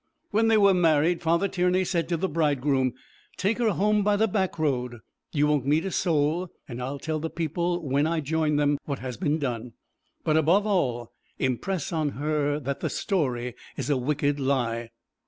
[0.31, 2.93] When they were married Father Tiernay said to the bridegroom:
[3.37, 5.01] 'Take her home by the back road.
[5.31, 8.97] You won't meet a soul, and I'll tell the people when I join them what
[8.97, 9.73] has been done.
[10.23, 14.89] But above all, impress on her that the story is a wicked lie.'